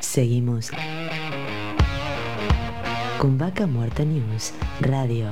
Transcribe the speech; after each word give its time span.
Seguimos 0.00 0.70
con 3.18 3.38
Vaca 3.38 3.66
Muerta 3.66 4.04
News 4.04 4.52
Radio. 4.80 5.28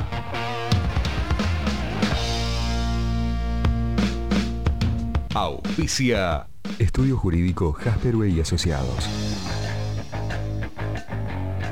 Auspicia. 5.35 6.47
Estudio 6.79 7.17
Jurídico 7.17 7.73
Jasperway 7.73 8.37
y 8.37 8.41
Asociados. 8.41 9.30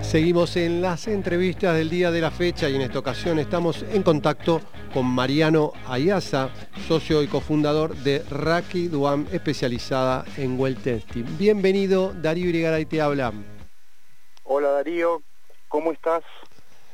Seguimos 0.08 0.56
en 0.56 0.80
las 0.80 1.06
entrevistas 1.06 1.76
del 1.76 1.90
día 1.90 2.10
de 2.10 2.22
la 2.22 2.30
fecha 2.30 2.66
y 2.66 2.76
en 2.76 2.80
esta 2.80 2.98
ocasión 2.98 3.38
estamos 3.38 3.82
en 3.82 4.02
contacto 4.02 4.62
con 4.94 5.04
Mariano 5.04 5.74
Ayaza, 5.86 6.48
socio 6.86 7.22
y 7.22 7.26
cofundador 7.26 7.94
de 7.94 8.24
Raki 8.30 8.88
Duam, 8.88 9.26
especializada 9.30 10.24
en 10.38 10.58
well 10.58 10.76
testing. 10.76 11.26
Bienvenido, 11.36 12.14
Darío 12.14 12.48
Irigaray 12.48 12.86
te 12.86 13.02
habla. 13.02 13.34
Hola 14.44 14.70
Darío, 14.70 15.20
¿cómo 15.68 15.92
estás? 15.92 16.22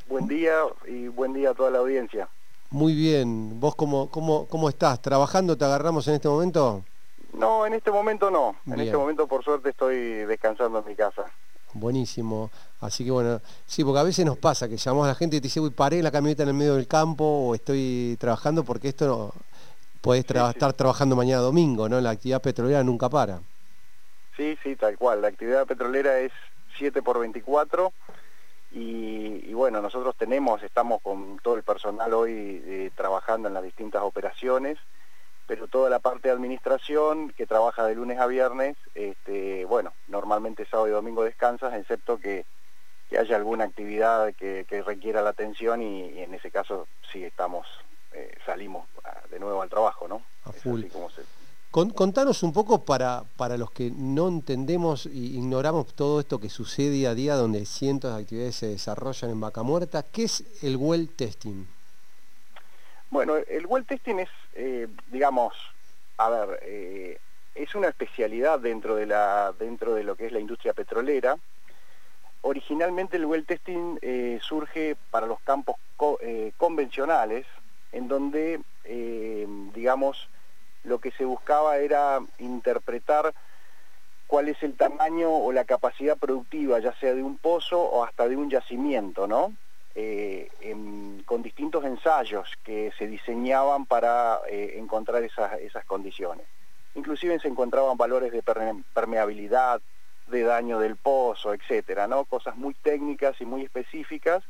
Buen 0.09 0.27
día 0.27 0.65
y 0.89 1.07
buen 1.07 1.35
día 1.35 1.51
a 1.51 1.55
toda 1.55 1.71
la 1.71 1.79
audiencia. 1.79 2.29
Muy 2.71 2.97
bien, 2.97 3.61
¿vos 3.61 3.77
cómo, 3.77 4.11
cómo, 4.11 4.49
cómo 4.49 4.69
estás? 4.69 5.01
¿Trabajando 5.01 5.57
te 5.57 5.65
agarramos 5.65 6.09
en 6.09 6.15
este 6.15 6.27
momento? 6.27 6.83
No, 7.33 7.65
en 7.65 7.75
este 7.75 7.93
momento 7.93 8.29
no. 8.29 8.57
En 8.67 8.81
este 8.81 8.97
momento 8.97 9.29
por 9.29 9.45
suerte 9.45 9.69
estoy 9.69 9.99
descansando 10.27 10.81
en 10.81 10.85
mi 10.85 10.97
casa. 10.97 11.27
Buenísimo. 11.75 12.51
Así 12.81 13.05
que 13.05 13.11
bueno, 13.11 13.41
sí, 13.67 13.85
porque 13.85 13.99
a 13.99 14.05
veces 14.05 14.25
nos 14.25 14.39
pasa 14.39 14.69
que 14.69 14.77
llamamos 14.77 15.05
a 15.07 15.09
la 15.09 15.15
gente 15.15 15.37
y 15.37 15.41
te 15.41 15.45
dice, 15.45 15.61
uy, 15.61 15.71
paré 15.71 16.03
la 16.03 16.11
camioneta 16.11 16.45
en 16.45 16.51
el 16.51 16.55
medio 16.55 16.77
del 16.77 16.87
campo 16.87 17.25
o 17.25 17.55
estoy 17.55 18.17
trabajando 18.19 18.65
porque 18.65 18.89
esto 18.89 19.07
no, 19.07 19.33
podés 20.01 20.25
estar 20.25 20.73
trabajando 20.75 21.17
mañana 21.17 21.41
domingo, 21.41 21.89
¿no? 21.89 22.01
La 22.01 22.11
actividad 22.11 22.43
petrolera 22.43 22.85
nunca 22.85 23.09
para. 23.09 23.41
Sí, 24.37 24.57
sí, 24.63 24.77
tal 24.77 24.97
cual. 24.99 25.23
La 25.23 25.29
actividad 25.29 25.67
petrolera 25.67 26.19
es 26.21 26.33
7 26.79 27.03
por 27.03 27.19
24 27.19 27.93
y, 28.73 29.53
bueno, 29.53 29.81
nosotros 29.81 30.15
tenemos, 30.17 30.63
estamos 30.63 31.01
con 31.01 31.39
todo 31.39 31.57
el 31.57 31.63
personal 31.63 32.13
hoy 32.13 32.63
eh, 32.67 32.91
trabajando 32.95 33.49
en 33.49 33.55
las 33.55 33.63
distintas 33.63 34.03
operaciones 34.03 34.79
pero 35.47 35.69
toda 35.69 35.91
la 35.91 35.99
parte 35.99 36.29
de 36.29 36.35
administración 36.35 37.31
que 37.31 37.47
trabaja 37.47 37.87
de 37.87 37.95
lunes 37.95 38.19
a 38.19 38.27
viernes, 38.27 38.77
este, 38.95 39.65
bueno, 39.67 39.93
normalmente 40.09 40.67
sábado 40.67 40.89
y 40.89 40.93
domingo 40.93 41.25
descansas, 41.25 41.75
excepto 41.75 42.19
que, 42.19 42.45
haya 43.17 43.37
alguna 43.37 43.63
actividad 43.63 44.35
que, 44.35 44.83
requiera 44.85 45.23
la 45.23 45.31
atención 45.31 45.83
y, 45.83 46.19
en 46.19 46.35
ese 46.35 46.51
caso 46.51 46.89
sí 47.13 47.23
estamos, 47.23 47.65
eh, 48.13 48.37
salimos 48.45 48.89
de 49.31 49.39
nuevo 49.39 49.63
al 49.63 49.71
trabajo, 49.71 50.09
¿no? 50.09 50.23
A 50.43 50.51
full. 50.51 50.83
contanos 51.71 52.43
un 52.43 52.53
poco 52.53 52.85
para, 52.85 53.23
para 53.37 53.57
los 53.57 53.71
que 53.71 53.93
no 53.93 54.27
entendemos 54.27 55.07
e 55.07 55.11
ignoramos 55.15 55.95
todo 55.95 56.19
esto 56.19 56.41
que 56.41 56.51
sucede 56.51 56.91
día 56.91 57.11
a 57.11 57.15
día, 57.15 57.37
donde 57.37 57.67
cientos 57.67 58.13
de 58.13 58.23
actividades 58.23 58.57
se 58.57 58.67
desarrollan 58.67 59.31
en 59.31 59.41
Vaca 59.41 59.63
Muerta, 59.63 60.03
¿qué 60.03 60.25
es 60.25 60.43
el 60.65 60.77
well 60.77 61.09
testing? 61.09 61.67
Bueno, 63.15 63.37
el 63.37 63.65
well 63.67 63.87
testing 63.87 64.19
es, 64.19 64.29
eh, 64.55 64.89
digamos, 65.07 65.55
a 66.17 66.31
ver, 66.31 66.59
eh, 66.63 67.19
es 67.55 67.73
una 67.77 67.87
especialidad 67.87 68.59
dentro 68.59 68.97
de, 68.97 69.07
la, 69.07 69.55
dentro 69.57 69.95
de 69.95 70.03
lo 70.03 70.17
que 70.17 70.27
es 70.27 70.33
la 70.33 70.41
industria 70.41 70.73
petrolera. 70.73 71.39
Originalmente 72.43 73.17
el 73.17 73.27
well 73.27 73.47
testing 73.47 74.01
eh, 74.03 74.41
surge 74.43 74.97
para 75.13 75.29
los 75.29 75.39
campos 75.43 75.77
convencionales, 76.57 77.47
en 77.93 78.09
donde, 78.09 78.61
digamos, 78.83 80.29
lo 80.83 80.99
que 80.99 81.13
se 81.13 81.25
buscaba 81.25 81.77
era 81.77 82.19
interpretar 82.41 83.33
cuál 84.27 84.49
es 84.49 84.61
el 84.65 84.77
tamaño 84.77 85.31
o 85.31 85.53
la 85.53 85.65
capacidad 85.65 86.19
productiva, 86.19 86.81
ya 86.81 86.93
sea 86.95 87.15
de 87.15 87.23
un 87.23 87.39
pozo 87.39 87.81
o 87.81 88.03
hasta 88.03 88.29
de 88.29 88.37
un 88.37 88.51
yacimiento, 88.51 89.29
¿no? 89.29 89.55
Eh, 89.97 90.49
con 91.25 91.43
distintos 91.43 91.85
ensayos 91.85 92.49
que 92.65 92.93
se 92.99 93.07
diseñaban 93.07 93.87
para 93.87 94.41
eh, 94.51 94.75
encontrar 94.77 95.23
esas, 95.23 95.61
esas 95.61 95.85
condiciones. 95.85 96.47
Inclusive 96.97 97.39
se 97.39 97.49
encontraban 97.49 97.97
valores 97.97 98.33
de 98.33 98.43
permeabilidad, 98.93 99.81
de 100.27 100.43
daño 100.43 100.79
del 100.79 100.97
pozo, 100.97 101.55
etcétera, 101.55 102.07
¿no? 102.09 102.25
Cosas 102.25 102.57
muy 102.57 102.75
técnicas 102.75 103.41
y 103.41 103.45
muy 103.45 103.63
específicas 103.63 104.43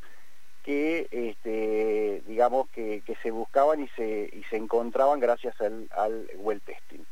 que, 0.62 1.09
este, 1.10 2.22
digamos, 2.26 2.69
que, 2.71 3.03
se 3.22 3.31
buscaban 3.31 3.82
y 3.82 3.88
se, 3.88 4.31
y 4.32 4.43
se 4.44 4.56
encontraban 4.56 5.21
gracias 5.21 5.61
al, 5.61 5.88
al 5.94 6.26
well 6.37 6.61
testing. 6.62 7.05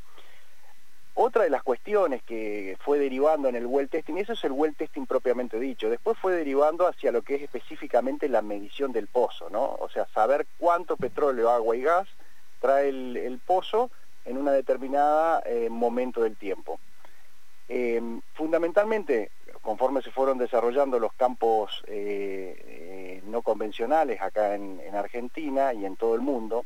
Otra 1.14 1.44
de 1.44 1.50
las 1.50 1.62
cuestiones 1.62 2.22
que 2.22 2.78
fue 2.80 2.98
derivando 2.98 3.48
en 3.48 3.54
el 3.54 3.66
well 3.66 3.88
testing, 3.88 4.16
eso 4.16 4.32
es 4.32 4.44
el 4.44 4.52
well 4.52 4.74
testing 4.74 5.04
propiamente 5.04 5.60
dicho, 5.60 5.90
después 5.90 6.16
fue 6.18 6.32
derivando 6.32 6.86
hacia 6.86 7.12
lo 7.12 7.20
que 7.20 7.34
es 7.34 7.42
específicamente 7.42 8.30
la 8.30 8.40
medición 8.40 8.92
del 8.92 9.08
pozo, 9.08 9.50
¿no? 9.50 9.76
O 9.78 9.90
sea, 9.90 10.06
saber 10.14 10.46
cuánto 10.58 10.96
petróleo, 10.96 11.50
agua 11.50 11.76
y 11.76 11.82
gas 11.82 12.08
trae 12.60 12.88
el, 12.88 13.40
pozo 13.44 13.90
en 14.24 14.38
una 14.38 14.52
determinada 14.52 15.42
eh, 15.44 15.68
momento 15.68 16.22
del 16.22 16.36
tiempo. 16.36 16.80
Em, 17.68 18.22
fundamentalmente, 18.32 19.32
conforme 19.60 20.00
se 20.00 20.10
fueron 20.10 20.38
desarrollando 20.38 20.98
los 20.98 21.12
campos 21.12 21.82
eh, 21.88 22.56
eh, 22.66 23.22
no 23.26 23.42
convencionales 23.42 24.20
acá 24.22 24.54
en 24.54 24.94
Argentina 24.94 25.74
y 25.74 25.84
en 25.84 25.96
todo 25.96 26.14
el 26.14 26.22
mundo, 26.22 26.64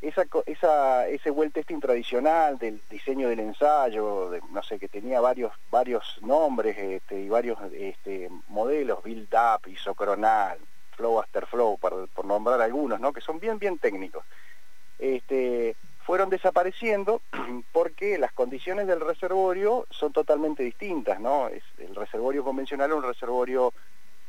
esa, 0.00 1.08
ese 1.08 1.30
well 1.30 1.50
testing 1.50 1.80
tradicional 1.80 2.58
del 2.58 2.80
diseño 2.90 3.28
del 3.28 3.40
ensayo, 3.40 4.30
no 4.50 4.62
sé, 4.62 4.78
que 4.78 4.88
tenía 4.88 5.20
varios, 5.20 5.52
varios 5.70 6.18
nombres 6.22 6.76
este, 6.78 7.20
y 7.20 7.28
varios 7.28 7.58
este, 7.72 8.30
modelos, 8.48 9.02
build 9.02 9.34
up, 9.34 9.68
isocronal, 9.68 10.58
flow 10.96 11.20
after 11.20 11.46
flow, 11.46 11.78
por, 11.78 12.08
nombrar 12.24 12.60
algunos, 12.60 13.00
¿no? 13.00 13.12
que 13.12 13.20
son 13.20 13.40
bien, 13.40 13.58
bien 13.58 13.78
técnicos, 13.78 14.24
este, 14.98 15.76
fueron 16.04 16.30
desapareciendo 16.30 17.20
porque 17.72 18.18
las 18.18 18.32
condiciones 18.32 18.86
del 18.86 19.00
reservorio 19.00 19.86
son 19.90 20.12
totalmente 20.12 20.62
distintas, 20.62 21.20
¿no? 21.20 21.48
Es, 21.48 21.64
el 21.78 21.94
reservorio 21.94 22.44
convencional 22.44 22.90
es 22.90 22.96
un 22.96 23.02
reservorio 23.02 23.74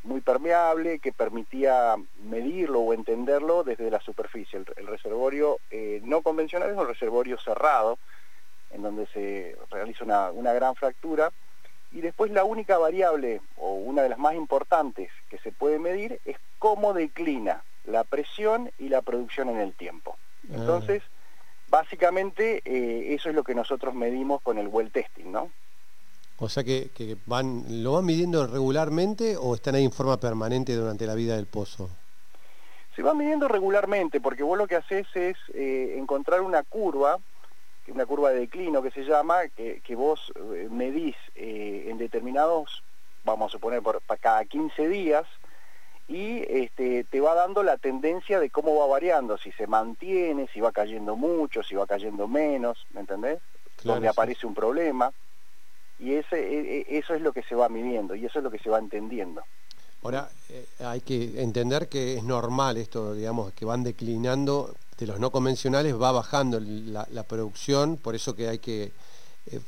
muy 0.03 0.21
permeable 0.21 0.99
que 0.99 1.11
permitía 1.11 1.95
medirlo 2.23 2.79
o 2.81 2.93
entenderlo 2.93 3.63
desde 3.63 3.91
la 3.91 3.99
superficie. 3.99 4.63
El, 4.77 4.87
reservorio 4.87 5.59
eh, 5.69 6.01
no 6.03 6.21
convencional 6.21 6.69
es 6.69 6.77
un 6.77 6.87
reservorio 6.87 7.37
cerrado, 7.39 7.97
en 8.71 8.81
donde 8.81 9.07
se 9.07 9.57
realiza 9.69 10.03
una, 10.03 10.53
gran 10.53 10.75
fractura, 10.75 11.31
y 11.91 12.01
después 12.01 12.31
la 12.31 12.43
única 12.43 12.77
variable, 12.77 13.41
o 13.55 13.73
una 13.73 14.01
de 14.03 14.09
las 14.09 14.19
más 14.19 14.35
importantes 14.35 15.09
que 15.29 15.37
se 15.39 15.51
puede 15.51 15.79
medir, 15.79 16.19
es 16.25 16.37
cómo 16.59 16.93
declina 16.93 17.63
la 17.85 18.03
presión 18.03 18.71
y 18.77 18.89
la 18.89 19.01
producción 19.01 19.49
en 19.49 19.59
el 19.59 19.73
tiempo. 19.73 20.17
Ah. 20.43 20.55
Entonces, 20.55 21.03
básicamente, 21.69 22.61
eh, 22.65 23.13
eso 23.13 23.29
es 23.29 23.35
lo 23.35 23.43
que 23.43 23.55
nosotros 23.55 23.93
medimos 23.93 24.41
con 24.41 24.57
el 24.57 24.67
well 24.67 24.91
testing, 24.91 25.31
¿no? 25.31 25.51
O 26.39 26.49
sea 26.49 26.63
que, 26.63 27.17
van, 27.25 27.83
¿lo 27.83 27.93
van 27.93 28.05
midiendo 28.05 28.45
regularmente 28.45 29.37
o 29.37 29.55
están 29.55 29.73
ahí 29.73 29.85
en 29.85 29.91
forma 29.91 30.19
permanente 30.19 30.75
durante 30.75 31.07
la 31.07 31.15
vida 31.15 31.35
del 31.35 31.47
pozo? 31.47 31.89
Se 32.95 33.01
va 33.01 33.15
midiendo 33.15 33.47
regularmente 33.47 34.21
porque 34.21 34.43
vos 34.43 34.57
lo 34.57 34.67
que 34.67 34.75
haces 34.75 35.07
es 35.15 35.35
eh, 35.55 35.95
encontrar 35.97 36.41
una 36.41 36.61
curva, 36.61 37.17
una 37.87 38.05
curva 38.05 38.29
de 38.29 38.41
declino 38.41 38.83
que 38.83 38.91
se 38.91 39.03
llama, 39.03 39.47
que, 39.47 39.95
vos 39.95 40.31
eh, 40.53 40.67
medís 40.69 41.15
eh, 41.35 41.87
en 41.87 41.97
determinados, 41.97 42.83
vamos 43.23 43.51
a 43.51 43.51
suponer, 43.53 43.81
por, 43.81 44.01
para 44.01 44.19
cada 44.19 44.45
15 44.45 44.89
días, 44.89 45.25
y 46.07 46.43
este, 46.47 47.03
te 47.03 47.19
va 47.19 47.33
dando 47.33 47.63
la 47.63 47.77
tendencia 47.77 48.39
de 48.39 48.51
cómo 48.51 48.75
va 48.75 48.85
variando, 48.85 49.37
si 49.39 49.51
se 49.53 49.65
mantiene, 49.65 50.47
si 50.53 50.61
va 50.61 50.71
cayendo 50.71 51.15
mucho, 51.15 51.63
si 51.63 51.73
va 51.73 51.87
cayendo 51.87 52.27
menos, 52.27 52.85
¿me 52.91 53.01
entendés? 53.01 53.39
Donde 53.83 54.07
aparece 54.07 54.45
un 54.45 54.53
problema 54.53 55.11
y 55.99 56.13
ese, 56.13 56.37
e, 56.37 56.79
e, 56.81 56.97
eso 56.97 57.13
es 57.13 57.21
lo 57.21 57.33
que 57.33 57.43
se 57.43 57.55
va 57.55 57.69
midiendo 57.69 58.15
y 58.15 58.25
eso 58.25 58.39
es 58.39 58.43
lo 58.43 58.51
que 58.51 58.59
se 58.59 58.69
va 58.69 58.79
entendiendo. 58.79 59.41
Ahora, 60.03 60.29
eh, 60.49 60.65
hay 60.85 61.01
que 61.01 61.41
entender 61.41 61.89
que 61.89 62.17
es 62.17 62.23
normal 62.23 62.77
esto, 62.77 63.13
digamos, 63.13 63.51
que 63.53 63.65
van 63.65 63.83
declinando, 63.83 64.73
de 64.97 65.07
los 65.07 65.19
no 65.19 65.31
convencionales 65.31 65.99
va 65.99 66.11
bajando 66.11 66.59
la, 66.59 67.23
producción, 67.23 67.97
por 67.97 68.15
eso 68.15 68.35
que 68.35 68.47
hay 68.47 68.59
que 68.59 68.91
eh, 69.51 69.59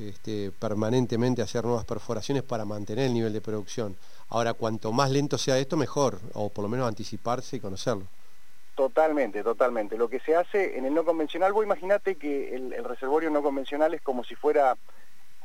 este, 0.00 0.50
permanentemente 0.58 1.42
hacer 1.42 1.64
nuevas 1.64 1.84
perforaciones 1.84 2.42
para 2.42 2.64
mantener 2.64 3.06
el 3.06 3.14
nivel 3.14 3.32
de 3.32 3.40
producción. 3.40 3.96
Ahora, 4.30 4.54
cuanto 4.54 4.90
más 4.92 5.10
lento 5.10 5.38
sea 5.38 5.58
esto, 5.58 5.76
mejor, 5.76 6.18
o 6.34 6.48
por 6.48 6.64
lo 6.64 6.68
menos 6.68 6.88
anticiparse 6.88 7.56
y 7.56 7.60
conocerlo. 7.60 8.04
Totalmente, 8.74 9.42
totalmente. 9.42 9.96
Lo 9.96 10.08
que 10.08 10.20
se 10.20 10.34
hace 10.36 10.78
en 10.78 10.86
el 10.86 10.94
no 10.94 11.04
convencional, 11.04 11.52
vos 11.52 11.64
imaginate 11.64 12.16
que 12.16 12.54
el 12.54 12.84
reservorio 12.84 13.28
no 13.30 13.42
convencional 13.42 13.92
es 13.94 14.02
como 14.02 14.22
si 14.22 14.34
fuera 14.34 14.76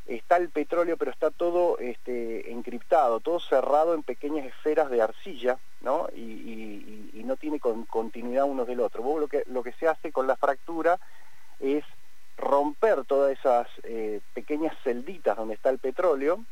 está 0.05 0.37
el 0.37 0.49
petróleo, 0.49 0.97
pero 0.97 1.11
está 1.11 1.31
todo 1.31 1.77
este, 1.79 2.51
encriptado, 2.51 3.19
todo 3.19 3.39
cerrado 3.39 3.93
en 3.93 4.03
pequeñas 4.03 4.45
esferas 4.45 4.89
de 4.89 5.01
arcilla, 5.01 5.57
¿no? 5.81 6.07
Y, 6.15 7.09
no 7.23 7.37
tiene 7.37 7.61
continuidad 7.61 8.43
uno 8.43 8.65
del 8.65 8.81
otro. 8.81 9.17
lo 9.17 9.29
que, 9.29 9.43
lo 9.45 9.63
que 9.63 9.71
se 9.71 9.87
hace 9.87 10.11
con 10.11 10.27
la 10.27 10.35
fractura 10.35 10.99
es 11.61 11.85
romper 12.37 13.05
todas 13.05 13.31
esas 13.31 13.67
eh, 13.83 14.19
pequeñas 14.33 14.75
celditas 14.83 15.37
donde 15.37 15.53
está 15.53 15.69
el 15.69 15.79
petróleo 15.79 16.43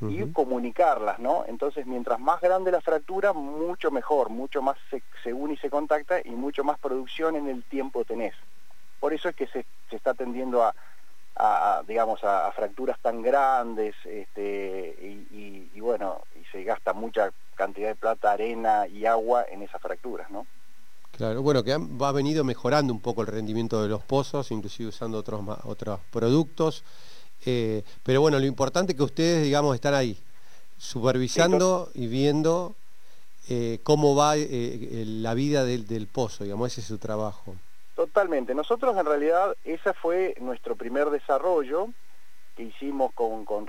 y 0.00 0.32
comunicarlas, 0.32 1.18
¿no? 1.18 1.44
Entonces, 1.48 1.84
mientras 1.86 2.20
más 2.20 2.40
grande 2.40 2.70
la 2.70 2.80
fractura, 2.80 3.32
mucho 3.32 3.90
mejor, 3.90 4.28
mucho 4.28 4.62
más 4.62 4.76
se, 5.24 5.32
une 5.32 5.54
y 5.54 5.56
se 5.56 5.70
contacta 5.70 6.20
y 6.24 6.30
mucho 6.30 6.62
más 6.62 6.78
producción 6.78 7.34
en 7.34 7.48
el 7.48 7.64
tiempo 7.64 8.04
tenés. 8.04 8.34
Por 9.00 9.12
eso 9.12 9.28
es 9.28 9.34
que 9.34 9.48
se, 9.48 9.66
está 9.90 10.14
tendiendo 10.14 10.62
a, 10.62 10.72
digamos, 11.86 12.22
a, 12.24 12.50
fracturas 12.52 12.98
tan 13.00 13.22
grandes 13.22 13.94
este, 14.04 14.96
y, 15.30 15.80
bueno, 15.80 16.22
y 16.34 16.44
se 16.50 16.64
gasta 16.64 16.92
mucha 16.92 17.30
cantidad 17.54 17.88
de 17.88 17.94
plata, 17.94 18.32
arena 18.32 18.86
y 18.86 19.06
agua 19.06 19.44
en 19.50 19.62
esas 19.62 19.80
fracturas, 19.80 20.30
¿no? 20.30 20.46
Claro, 21.12 21.42
bueno, 21.42 21.64
que 21.64 21.76
va 21.76 22.12
venido 22.12 22.44
mejorando 22.44 22.92
un 22.92 23.00
poco 23.00 23.22
el 23.22 23.26
rendimiento 23.26 23.82
de 23.82 23.88
los 23.88 24.02
pozos, 24.04 24.50
inclusive 24.52 24.90
usando 24.90 25.18
otros, 25.18 25.40
otros 25.64 26.00
productos. 26.10 26.84
Eh, 27.44 27.82
pero 28.02 28.20
bueno, 28.20 28.38
lo 28.38 28.46
importante 28.46 28.92
es 28.92 28.96
que 28.96 29.02
ustedes, 29.02 29.42
digamos, 29.44 29.74
están 29.74 29.94
ahí, 29.94 30.16
supervisando 30.76 31.90
y 31.94 32.06
viendo 32.06 32.76
eh, 33.48 33.80
cómo 33.82 34.14
va 34.14 34.36
eh, 34.36 35.04
la 35.06 35.34
vida 35.34 35.64
del, 35.64 36.06
pozo, 36.06 36.44
digamos, 36.44 36.72
ese 36.72 36.82
es 36.82 36.86
su 36.86 36.98
trabajo. 36.98 37.56
Totalmente. 37.98 38.54
Nosotros 38.54 38.96
en 38.96 39.06
realidad 39.06 39.56
ese 39.64 39.92
fue 39.92 40.36
nuestro 40.38 40.76
primer 40.76 41.10
desarrollo 41.10 41.88
que 42.54 42.62
hicimos 42.62 43.12
con, 43.12 43.44
con 43.44 43.66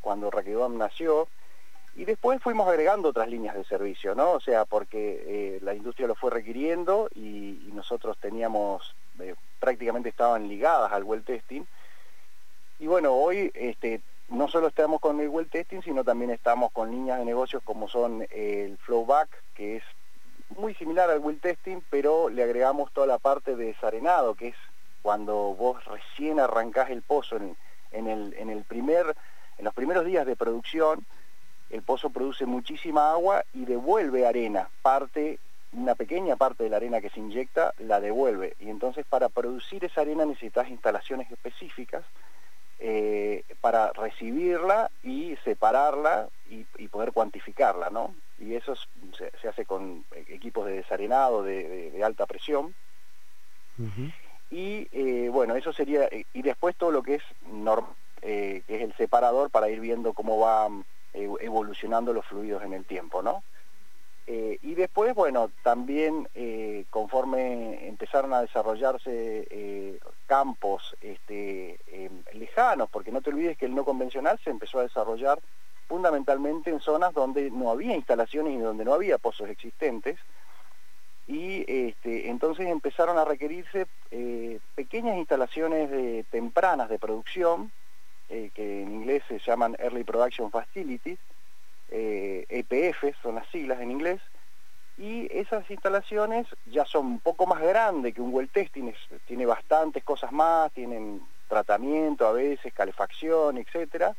cuando 0.00 0.28
Raquiduam 0.28 0.76
nació, 0.76 1.28
y 1.94 2.04
después 2.04 2.42
fuimos 2.42 2.66
agregando 2.66 3.10
otras 3.10 3.28
líneas 3.28 3.54
de 3.54 3.62
servicio, 3.62 4.16
¿no? 4.16 4.32
O 4.32 4.40
sea, 4.40 4.64
porque 4.64 5.60
la 5.62 5.72
industria 5.72 6.08
lo 6.08 6.16
fue 6.16 6.32
requiriendo 6.32 7.08
y, 7.14 7.70
nosotros 7.72 8.18
teníamos, 8.18 8.96
prácticamente 9.60 10.08
estaban 10.08 10.48
ligadas 10.48 10.90
al 10.90 11.04
well 11.04 11.22
testing, 11.22 11.62
y 12.80 12.88
bueno, 12.88 13.12
hoy 13.12 13.52
este, 13.54 14.00
no 14.30 14.48
solo 14.48 14.66
estamos 14.66 15.00
con 15.00 15.20
el 15.20 15.28
well 15.28 15.48
testing, 15.48 15.80
sino 15.82 16.02
también 16.02 16.32
estamos 16.32 16.72
con 16.72 16.90
líneas 16.90 17.20
de 17.20 17.24
negocios 17.24 17.62
como 17.62 17.88
son 17.88 18.26
el 18.32 18.78
flowback, 18.78 19.28
que 19.54 19.76
es 19.76 19.84
muy 20.58 20.74
similar 20.74 21.10
al 21.10 21.20
well 21.20 21.38
testing, 21.40 21.80
pero 21.90 22.28
le 22.28 22.42
agregamos 22.42 22.92
toda 22.92 23.06
la 23.06 23.18
parte 23.18 23.56
de 23.56 23.66
desarenado, 23.66 24.34
que 24.34 24.48
es 24.48 24.56
cuando 25.02 25.54
vos 25.54 25.84
recién 25.84 26.40
arrancás 26.40 26.90
el 26.90 27.02
pozo 27.02 27.36
en, 27.36 28.06
el, 28.06 28.34
en, 28.34 28.50
el 28.50 28.64
primer, 28.64 29.14
en 29.56 29.64
los 29.64 29.74
primeros 29.74 30.04
días 30.04 30.26
de 30.26 30.36
producción, 30.36 31.06
el 31.70 31.82
pozo 31.82 32.10
produce 32.10 32.46
muchísima 32.46 33.12
agua 33.12 33.44
y 33.52 33.64
devuelve 33.64 34.26
arena, 34.26 34.68
parte 34.82 35.38
una 35.72 35.94
pequeña 35.94 36.36
parte 36.36 36.64
de 36.64 36.70
la 36.70 36.76
arena 36.76 37.00
que 37.00 37.10
se 37.10 37.20
inyecta 37.20 37.74
la 37.78 38.00
devuelve 38.00 38.56
y 38.58 38.70
entonces 38.70 39.04
para 39.06 39.28
producir 39.28 39.84
esa 39.84 40.00
arena 40.00 40.24
necesitas 40.24 40.68
instalaciones 40.68 41.30
específicas 41.30 42.04
eh, 42.78 43.44
para 43.60 43.92
recibirla 43.92 44.90
y 45.02 45.36
separarla 45.44 46.28
y, 46.48 46.64
poder 46.88 47.12
cuantificarla, 47.12 47.90
¿no? 47.90 48.14
Y 48.38 48.54
eso 48.54 48.74
se, 49.16 49.48
hace 49.48 49.64
con 49.64 50.04
equipos 50.28 50.66
de 50.66 50.74
desarenado 50.74 51.42
de, 51.42 52.00
alta 52.04 52.26
presión. 52.26 52.74
Y 54.50 54.88
eh, 54.92 55.28
bueno, 55.30 55.54
eso 55.54 55.72
sería, 55.72 56.06
eh, 56.06 56.24
y 56.32 56.42
después 56.42 56.74
todo 56.76 56.90
lo 56.90 57.02
que 57.02 57.16
es, 57.16 57.22
que 58.22 58.64
es 58.66 58.82
el 58.82 58.94
separador 58.96 59.50
para 59.50 59.68
ir 59.68 59.80
viendo 59.80 60.12
cómo 60.14 60.38
va 60.38 60.68
evolucionando 61.12 62.12
los 62.12 62.26
fluidos 62.26 62.62
en 62.64 62.72
el 62.74 62.84
tiempo, 62.84 63.22
¿no? 63.22 63.42
Eh, 64.30 64.58
y 64.60 64.74
después, 64.74 65.14
bueno, 65.14 65.50
también 65.62 66.28
eh, 66.34 66.84
conforme 66.90 67.88
empezaron 67.88 68.34
a 68.34 68.42
desarrollarse 68.42 69.46
eh, 69.48 69.98
campos 70.26 70.94
este, 71.00 71.78
em, 71.86 72.22
lejanos, 72.34 72.90
porque 72.90 73.10
no 73.10 73.22
te 73.22 73.30
olvides 73.30 73.56
que 73.56 73.64
el 73.64 73.74
no 73.74 73.86
convencional 73.86 74.38
se 74.44 74.50
empezó 74.50 74.80
a 74.80 74.82
desarrollar 74.82 75.40
fundamentalmente 75.88 76.70
en 76.70 76.80
zonas 76.80 77.14
donde 77.14 77.50
no 77.50 77.70
había 77.70 77.96
instalaciones 77.96 78.54
y 78.54 78.58
donde 78.58 78.84
no 78.84 78.94
había 78.94 79.18
pozos 79.18 79.48
existentes, 79.48 80.18
y 81.26 81.64
este, 81.68 82.30
entonces 82.30 82.66
empezaron 82.66 83.18
a 83.18 83.24
requerirse 83.24 83.86
pequeñas 84.74 85.16
instalaciones 85.18 85.90
de, 85.90 86.24
tempranas 86.30 86.88
de 86.88 86.98
producción, 86.98 87.70
que 88.28 88.82
en 88.82 88.92
inglés 88.92 89.22
se 89.28 89.38
llaman 89.38 89.76
Early 89.78 90.04
Production 90.04 90.50
Facilities, 90.50 91.18
EPF 91.90 93.04
eh, 93.04 93.08
e 93.08 93.14
son 93.22 93.36
las 93.36 93.48
siglas 93.48 93.80
en 93.80 93.90
inglés, 93.90 94.20
y 94.98 95.28
esas 95.30 95.70
instalaciones 95.70 96.46
ya 96.66 96.84
son 96.84 97.06
un 97.06 97.20
poco 97.20 97.46
más 97.46 97.60
grandes 97.60 98.14
que 98.14 98.20
un 98.20 98.34
well 98.34 98.48
testing, 98.48 98.92
tiene 99.26 99.46
bastantes 99.46 100.02
cosas 100.04 100.32
más, 100.32 100.72
tienen 100.72 101.22
tratamiento 101.48 102.26
a 102.26 102.32
veces, 102.32 102.72
calefacción, 102.74 103.58
etcétera. 103.58 104.14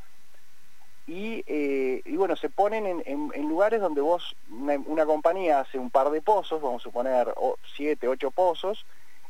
Y, 1.09 1.43
eh, 1.47 2.03
bueno, 2.05 2.35
se 2.35 2.51
ponen 2.51 3.01
en, 3.03 3.49
lugares 3.49 3.81
donde 3.81 3.99
vos, 3.99 4.35
una, 4.51 5.07
compañía 5.07 5.59
hace 5.59 5.79
un 5.79 5.89
par 5.89 6.11
de 6.11 6.21
pozos, 6.21 6.61
vamos 6.61 6.83
a 6.83 6.83
suponer 6.83 7.33
siete, 7.75 8.07
ocho 8.07 8.29
pozos, 8.29 8.85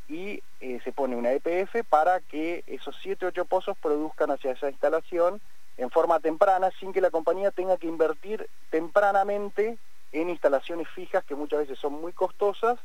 y 0.09 0.43
eh, 0.59 0.81
se 0.83 0.91
pone 0.91 1.15
una 1.15 1.31
EPF 1.31 1.87
para 1.87 2.19
que 2.19 2.65
esos 2.67 2.97
siete, 3.01 3.27
ocho 3.27 3.45
pozos 3.45 3.77
produzcan 3.77 4.29
hacia 4.29 4.51
esa 4.51 4.69
instalación 4.69 5.39
en 5.77 5.89
forma 5.89 6.19
temprana 6.19 6.69
sin 6.81 6.91
que 6.91 6.99
la 6.99 7.11
compañía 7.11 7.51
tenga 7.51 7.77
que 7.77 7.87
invertir 7.87 8.49
tempranamente 8.71 9.77
en 10.11 10.29
instalaciones 10.29 10.89
fijas 10.89 11.23
que 11.23 11.35
muchas 11.35 11.59
veces 11.59 11.79
son 11.79 11.93
muy 11.93 12.11
costosas 12.11 12.77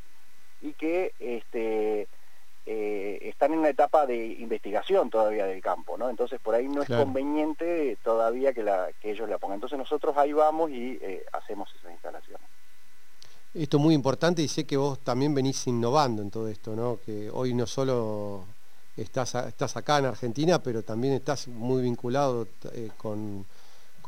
y 0.62 0.72
que 0.74 1.14
este, 1.18 2.06
eh, 2.66 3.18
están 3.22 3.52
en 3.52 3.58
una 3.60 3.68
etapa 3.68 4.06
de 4.06 4.16
investigación 4.16 5.10
todavía 5.10 5.46
del 5.46 5.60
campo, 5.60 5.98
¿no? 5.98 6.08
Entonces 6.08 6.40
por 6.40 6.54
ahí 6.54 6.68
no 6.68 6.82
es 6.82 6.88
conveniente 6.88 7.98
todavía 8.02 8.52
que, 8.52 8.62
la, 8.62 8.88
que 9.00 9.10
ellos 9.10 9.28
la 9.28 9.38
pongan. 9.38 9.56
Entonces 9.56 9.78
nosotros 9.78 10.16
ahí 10.16 10.32
vamos 10.32 10.70
y 10.70 10.98
eh, 11.02 11.24
hacemos 11.32 11.68
esas 11.78 11.92
instalaciones. 11.92 12.46
Esto 13.54 13.76
es 13.76 13.82
muy 13.82 13.94
importante 13.94 14.42
y 14.42 14.48
sé 14.48 14.66
que 14.66 14.76
vos 14.76 14.98
también 14.98 15.34
venís 15.34 15.66
innovando 15.66 16.22
en 16.22 16.30
todo 16.30 16.48
esto, 16.48 16.74
¿no? 16.74 16.98
Que 17.04 17.30
hoy 17.30 17.54
no 17.54 17.66
solo 17.66 18.44
estás, 18.96 19.34
estás 19.34 19.76
acá 19.76 19.98
en 19.98 20.06
Argentina, 20.06 20.58
pero 20.60 20.82
también 20.82 21.14
estás 21.14 21.48
muy 21.48 21.82
vinculado 21.82 22.48
eh, 22.72 22.90
con, 22.96 23.46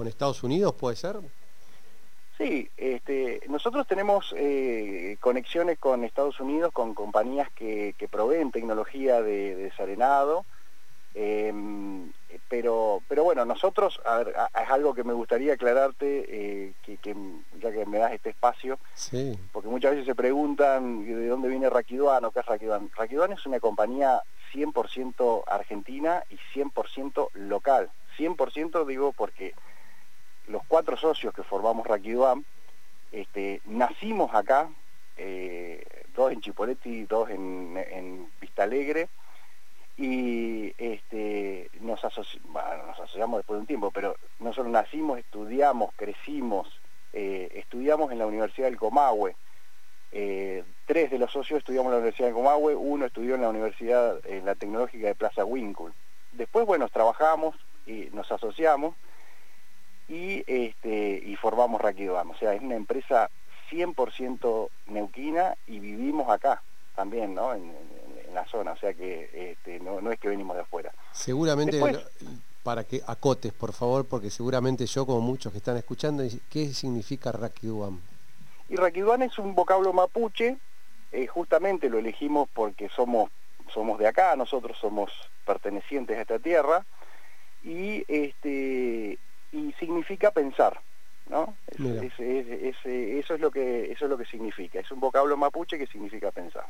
Estados 0.06 0.42
Unidos, 0.42 0.74
¿puede 0.74 0.96
ser? 0.96 1.16
Sí, 2.38 2.68
este, 2.76 3.40
nosotros 3.48 3.86
tenemos 3.86 4.34
eh, 4.36 5.16
conexiones 5.20 5.78
con 5.78 6.04
Estados 6.04 6.38
Unidos, 6.38 6.70
con 6.72 6.94
compañías 6.94 7.50
que, 7.52 7.94
proveen 8.10 8.50
tecnología 8.50 9.22
de, 9.22 9.56
desarenado, 9.56 10.44
em, 11.14 12.12
pero, 12.48 13.00
pero 13.08 13.24
bueno, 13.24 13.46
nosotros, 13.46 14.00
a 14.04 14.18
ver, 14.18 14.34
es 14.62 14.70
algo 14.70 14.94
que 14.94 15.02
me 15.02 15.14
gustaría 15.14 15.54
aclararte, 15.54 16.26
eh, 16.28 16.72
que, 16.82 16.98
ya 17.58 17.72
que 17.72 17.86
me 17.86 17.98
das 17.98 18.12
este 18.12 18.30
espacio, 18.30 18.78
porque 19.50 19.68
muchas 19.70 19.92
veces 19.92 20.06
se 20.06 20.14
preguntan 20.14 21.06
de 21.06 21.28
dónde 21.28 21.48
viene 21.48 21.70
Raquiduano, 21.70 22.32
¿qué 22.32 22.40
es 22.40 22.46
Raquiduan? 22.46 22.90
Raquiduan 22.94 23.32
es 23.32 23.46
una 23.46 23.60
compañía 23.60 24.20
100% 24.52 25.44
argentina 25.46 26.22
y 26.28 26.36
100% 26.54 27.30
local. 27.32 27.90
100% 28.18 28.86
digo 28.86 29.12
porque 29.12 29.54
los 30.48 30.62
cuatro 30.66 30.96
socios 30.96 31.34
que 31.34 31.42
formamos 31.42 31.86
Raquiduam, 31.86 32.44
este, 33.12 33.60
nacimos 33.66 34.34
acá, 34.34 34.68
eh, 35.16 35.84
dos 36.14 36.32
en 36.32 36.40
Chipoletti, 36.40 37.04
dos 37.04 37.30
en, 37.30 38.28
Vista 38.40 38.64
Alegre, 38.64 39.08
y 39.96 40.74
este, 40.76 41.70
nos, 41.80 42.04
asociamos 42.04 43.38
después 43.38 43.56
de 43.56 43.60
un 43.60 43.66
tiempo, 43.66 43.90
pero 43.90 44.16
no 44.40 44.52
solo 44.52 44.68
nacimos, 44.68 45.18
estudiamos, 45.18 45.90
crecimos, 45.96 46.68
eh, 47.12 47.48
estudiamos 47.54 48.12
en 48.12 48.18
la 48.18 48.26
Universidad 48.26 48.66
del 48.66 48.76
Comahue, 48.76 49.34
eh, 50.12 50.64
tres 50.86 51.10
de 51.10 51.18
los 51.18 51.32
socios 51.32 51.58
estudiamos 51.58 51.86
en 51.86 51.92
la 51.92 51.98
Universidad 51.98 52.28
de 52.28 52.34
Comahue, 52.34 52.74
uno 52.74 53.06
estudió 53.06 53.34
en 53.34 53.42
la 53.42 53.48
Universidad 53.48 54.18
en 54.26 54.44
la 54.44 54.54
Tecnológica 54.54 55.08
de 55.08 55.14
Plaza 55.14 55.44
Winkle. 55.44 55.92
Después, 56.32 56.66
bueno, 56.66 56.88
trabajamos 56.88 57.56
y 57.86 58.08
nos 58.12 58.30
asociamos 58.30 58.94
y, 60.08 60.44
este, 60.46 61.22
y 61.24 61.36
formamos 61.36 61.80
Raquidam. 61.80 62.30
O 62.30 62.36
sea, 62.36 62.54
es 62.54 62.62
una 62.62 62.76
empresa 62.76 63.30
100% 63.70 64.68
neuquina 64.86 65.56
y 65.66 65.80
vivimos 65.80 66.28
acá 66.30 66.62
también, 66.94 67.34
¿no? 67.34 67.54
En, 67.54 67.72
la 68.34 68.44
zona, 68.48 68.72
o 68.72 68.76
sea 68.76 68.92
que 68.92 69.30
este, 69.32 69.80
no, 69.80 70.12
es 70.12 70.20
que 70.20 70.28
venimos 70.28 70.54
de 70.56 70.62
afuera. 70.62 70.92
Seguramente, 71.10 71.80
para 72.62 72.84
que 72.84 73.00
acotes, 73.06 73.50
por 73.52 73.72
favor, 73.72 74.04
porque 74.06 74.28
seguramente 74.28 74.84
yo, 74.84 75.06
como 75.06 75.22
muchos 75.22 75.52
que 75.52 75.58
están 75.58 75.78
escuchando, 75.78 76.22
¿qué 76.50 76.74
significa 76.74 77.32
Raquiduam? 77.32 78.02
Y 78.68 78.76
Raquiduán 78.76 79.22
es 79.22 79.38
un 79.38 79.54
vocablo 79.54 79.94
mapuche, 79.94 80.58
eh, 81.12 81.26
justamente 81.28 81.88
lo 81.88 81.98
elegimos 81.98 82.48
porque 82.52 82.90
somos, 82.90 83.30
somos 83.72 83.98
de 83.98 84.08
acá, 84.08 84.36
nosotros 84.36 84.76
somos 84.78 85.10
pertenecientes 85.46 86.18
a 86.18 86.20
esta 86.20 86.38
tierra, 86.38 86.84
y, 87.62 88.04
este, 88.08 89.18
y 89.56 89.72
significa 89.78 90.30
pensar. 90.30 90.80
¿no? 91.28 91.54
eso, 91.66 93.34
es 93.34 93.40
lo 93.40 93.50
que, 93.50 93.90
eso 93.90 94.04
es 94.04 94.10
lo 94.10 94.16
que 94.16 94.26
significa, 94.26 94.78
es 94.78 94.90
un 94.92 95.00
vocablo 95.00 95.36
mapuche 95.36 95.76
que 95.78 95.86
significa 95.86 96.30
pensar. 96.30 96.66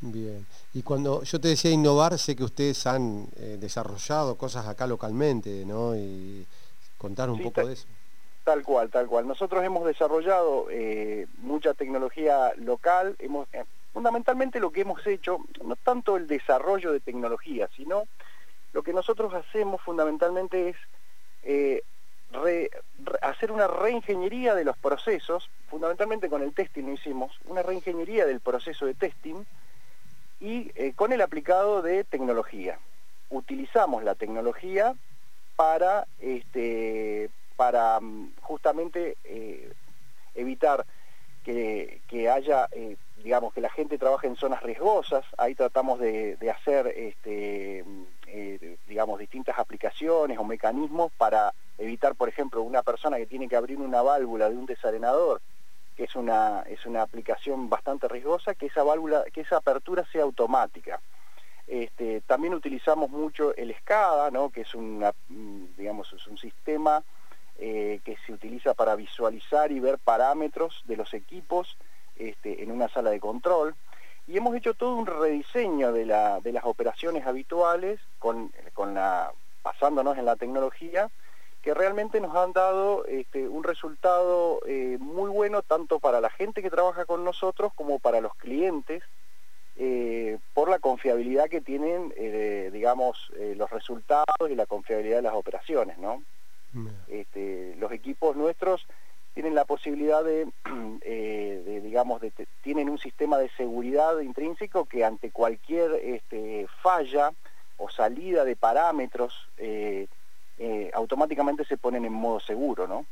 Bien. 0.00 0.46
Y 0.74 0.82
cuando 0.82 1.22
yo 1.22 1.40
te 1.40 1.48
decía 1.48 1.70
innovar, 1.70 2.16
sé 2.18 2.36
que 2.36 2.44
ustedes 2.44 2.86
han 2.86 3.26
eh, 3.36 3.56
desarrollado 3.60 4.36
cosas 4.36 4.66
acá 4.68 4.86
localmente, 4.86 5.64
¿no? 5.66 5.96
Y 5.96 6.46
contar 6.96 7.28
un 7.30 7.42
poco 7.42 7.66
de 7.66 7.72
eso. 7.72 7.86
Tal 8.44 8.62
cual, 8.62 8.90
tal 8.90 9.06
cual. 9.08 9.26
Nosotros 9.26 9.62
hemos 9.64 9.84
desarrollado 9.84 10.68
eh, 10.70 11.26
mucha 11.38 11.74
tecnología 11.74 12.52
local, 12.56 13.16
hemos, 13.18 13.48
eh, 13.52 13.64
fundamentalmente 13.92 14.60
lo 14.60 14.70
que 14.70 14.82
hemos 14.82 15.04
hecho, 15.06 15.40
no 15.64 15.74
tanto 15.76 16.16
el 16.16 16.28
desarrollo 16.28 16.92
de 16.92 17.00
tecnología, 17.00 17.68
sino 17.76 18.04
lo 18.72 18.82
que 18.82 18.92
nosotros 18.92 19.34
hacemos 19.34 19.82
fundamentalmente 19.82 20.68
es 20.70 20.76
hacer 23.22 23.52
una 23.52 23.66
reingeniería 23.66 24.54
de 24.54 24.64
los 24.64 24.76
procesos, 24.76 25.50
fundamentalmente 25.68 26.28
con 26.28 26.42
el 26.42 26.52
testing 26.52 26.84
lo 26.84 26.92
hicimos, 26.92 27.38
una 27.46 27.62
reingeniería 27.62 28.26
del 28.26 28.40
proceso 28.40 28.86
de 28.86 28.94
testing, 28.94 29.44
y 30.40 30.70
eh, 30.76 30.92
con 30.94 31.12
el 31.12 31.20
aplicado 31.20 31.82
de 31.82 32.04
tecnología. 32.04 32.78
Utilizamos 33.30 34.04
la 34.04 34.14
tecnología 34.14 34.94
para, 35.56 36.06
este, 36.20 37.30
para 37.56 37.98
mm, 38.00 38.34
justamente 38.40 39.16
eh, 39.24 39.72
evitar 40.34 40.86
que, 41.44 42.28
haya, 42.30 42.68
eh, 42.72 42.96
digamos, 43.24 43.54
que 43.54 43.62
la 43.62 43.70
gente 43.70 43.96
trabaje 43.96 44.26
en 44.26 44.36
zonas 44.36 44.62
riesgosas. 44.62 45.24
Ahí 45.38 45.54
tratamos 45.54 45.98
de, 45.98 46.36
hacer, 46.54 46.88
este, 46.88 47.82
mm, 47.86 48.04
digamos, 48.98 49.20
distintas 49.20 49.56
aplicaciones 49.56 50.38
o 50.38 50.44
mecanismos 50.44 51.12
para 51.16 51.54
evitar, 51.78 52.16
por 52.16 52.28
ejemplo, 52.28 52.62
una 52.62 52.82
persona 52.82 53.16
que 53.16 53.26
tiene 53.26 53.46
que 53.46 53.54
abrir 53.54 53.78
una 53.78 54.02
válvula 54.02 54.50
de 54.50 54.56
un 54.56 54.66
desarenador 54.66 55.40
que 55.96 56.02
es 56.02 56.16
una, 56.16 56.62
es 56.62 56.84
una 56.84 57.02
aplicación 57.02 57.68
bastante 57.68 58.08
riesgosa, 58.08 58.56
que 58.56 58.66
esa 58.66 58.82
válvula, 58.82 59.24
que 59.32 59.42
esa 59.42 59.58
apertura 59.58 60.04
sea 60.10 60.24
automática. 60.24 61.00
Este, 61.68 62.22
también 62.22 62.54
utilizamos 62.54 63.08
mucho 63.10 63.54
el 63.54 63.72
SCADA, 63.72 64.32
¿no? 64.32 64.50
que 64.50 64.62
es, 64.62 64.74
una, 64.74 65.12
mm, 65.28 65.76
digamos, 65.76 66.12
es 66.12 66.26
un 66.26 66.38
sistema 66.38 67.04
eh, 67.56 68.00
que 68.04 68.16
se 68.26 68.32
utiliza 68.32 68.74
para 68.74 68.96
visualizar 68.96 69.70
y 69.70 69.78
ver 69.78 69.98
parámetros 69.98 70.82
de 70.86 70.96
los 70.96 71.14
equipos 71.14 71.76
este, 72.16 72.64
en 72.64 72.72
una 72.72 72.88
sala 72.88 73.10
de 73.10 73.20
control. 73.20 73.76
Y 74.28 74.36
hemos 74.36 74.54
hecho 74.54 74.74
todo 74.74 74.94
un 74.94 75.06
rediseño 75.06 75.90
de, 75.90 76.04
la, 76.04 76.40
de 76.40 76.52
las 76.52 76.64
operaciones 76.66 77.26
habituales, 77.26 77.98
con, 78.18 78.52
con 78.74 78.92
la, 78.92 79.32
basándonos 79.62 80.18
en 80.18 80.26
la 80.26 80.36
tecnología, 80.36 81.10
que 81.62 81.72
realmente 81.72 82.20
nos 82.20 82.36
han 82.36 82.52
dado 82.52 83.06
este, 83.06 83.48
un 83.48 83.64
resultado 83.64 84.60
eh, 84.66 84.98
muy 85.00 85.30
bueno 85.30 85.62
tanto 85.62 85.98
para 85.98 86.20
la 86.20 86.28
gente 86.28 86.62
que 86.62 86.70
trabaja 86.70 87.06
con 87.06 87.24
nosotros 87.24 87.72
como 87.74 87.98
para 87.98 88.20
los 88.20 88.34
clientes 88.34 89.02
eh, 89.76 90.38
por 90.52 90.68
la 90.68 90.78
confiabilidad 90.78 91.48
que 91.48 91.62
tienen, 91.62 92.12
eh, 92.16 92.68
digamos, 92.72 93.32
los 93.56 93.70
resultados 93.70 94.50
y 94.50 94.54
la 94.56 94.66
confiabilidad 94.66 95.16
de 95.16 95.22
las 95.22 95.34
operaciones, 95.34 95.98
¿no? 95.98 96.22
Este, 97.08 97.74
los 97.78 97.90
equipos 97.92 98.36
nuestros 98.36 98.86
tienen 99.38 99.54
la 99.54 99.66
posibilidad 99.66 100.24
de, 100.24 101.80
digamos, 101.84 102.20
de, 102.20 102.32
tienen 102.60 102.88
un 102.88 102.98
sistema 102.98 103.38
de 103.38 103.48
seguridad 103.50 104.18
intrínseco 104.18 104.86
que 104.86 105.04
ante 105.04 105.30
cualquier 105.30 105.92
este, 106.02 106.66
falla 106.82 107.30
o 107.76 107.88
salida 107.88 108.44
de 108.44 108.56
parámetros 108.56 109.32
eh, 109.56 110.08
automáticamente 110.92 111.64
se 111.66 111.76
ponen 111.76 112.04
en 112.04 112.12
modo 112.12 112.40
seguro, 112.40 112.88
¿no? 112.88 113.06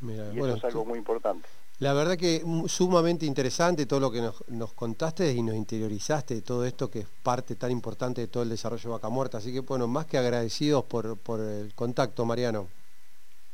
y 0.00 0.38
eso 0.38 0.56
es 0.56 0.64
algo 0.64 0.86
muy 0.86 0.96
importante. 0.96 1.46
La 1.78 1.92
verdad 1.92 2.16
que 2.16 2.42
sumamente 2.66 3.26
interesante 3.26 3.84
todo 3.84 4.00
lo 4.00 4.10
que 4.10 4.22
nos, 4.48 4.72
contaste 4.72 5.30
y 5.30 5.42
nos 5.42 5.56
interiorizaste 5.56 6.36
de 6.36 6.40
todo 6.40 6.64
esto 6.64 6.90
que 6.90 7.00
es 7.00 7.08
parte 7.22 7.54
tan 7.56 7.70
importante 7.70 8.22
de 8.22 8.28
todo 8.28 8.44
el 8.44 8.48
desarrollo 8.48 8.82
de 8.84 8.88
Vaca 8.88 9.10
Muerta. 9.10 9.36
Así 9.36 9.52
que 9.52 9.60
bueno, 9.60 9.86
más 9.88 10.06
que 10.06 10.16
agradecidos 10.16 10.84
por, 10.84 11.18
el 11.38 11.74
contacto, 11.74 12.24
Mariano. 12.24 12.68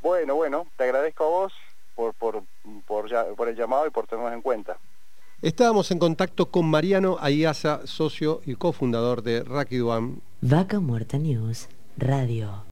Bueno, 0.03 0.35
bueno, 0.37 0.67
te 0.77 0.85
agradezco 0.85 1.25
a 1.25 1.29
vos 1.29 1.53
por, 1.95 2.15
por, 2.15 2.43
por, 2.87 3.49
el 3.49 3.57
llamado 3.57 3.87
y 3.87 3.91
por 3.91 4.07
tenernos 4.07 4.33
en 4.33 4.43
cuenta. 4.43 4.79
Estábamos 5.43 5.91
en 5.91 5.99
contacto 5.99 6.51
con 6.51 6.67
Mariano 6.67 7.17
Ayasa, 7.21 7.87
socio 7.87 8.41
y 8.45 8.55
cofundador 8.55 9.23
de 9.23 9.43
Rakiduan. 9.45 10.21
Vaca 10.41 10.81
Muerta 10.81 11.19
News 11.19 11.69
Radio. 11.97 12.65